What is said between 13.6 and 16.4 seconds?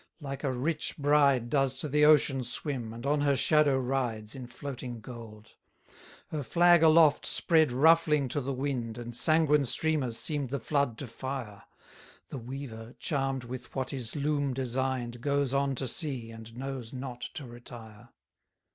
what his loom design'd, Goes on to sea,